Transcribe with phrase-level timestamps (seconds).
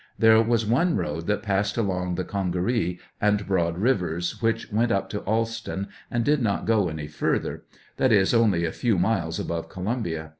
[0.17, 5.09] There was one road that passed along the Congaree and Broad rivers which went up
[5.11, 7.65] to Alston, and did not go any further;
[7.97, 10.29] that is, only a few miles above Columbia